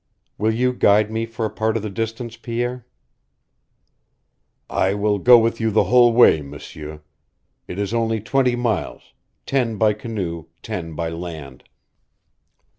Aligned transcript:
Will 0.39 0.51
you 0.51 0.73
guide 0.73 1.11
me 1.11 1.27
for 1.27 1.45
a 1.45 1.51
part 1.51 1.77
of 1.77 1.83
the 1.83 1.89
distance, 1.91 2.35
Pierre?" 2.35 2.87
"I 4.67 4.95
will 4.95 5.19
go 5.19 5.37
with 5.37 5.61
you 5.61 5.69
the 5.69 5.83
whole 5.83 6.11
way, 6.11 6.41
M'sieur. 6.41 7.03
It 7.67 7.77
is 7.77 7.93
only 7.93 8.19
twenty 8.19 8.55
miles, 8.55 9.13
ten 9.45 9.77
by 9.77 9.93
canoe, 9.93 10.47
ten 10.63 10.93
by 10.95 11.09
land." 11.09 11.65